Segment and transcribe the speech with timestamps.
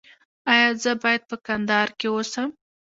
[0.53, 2.49] ایا زه باید په کندهار کې اوسم؟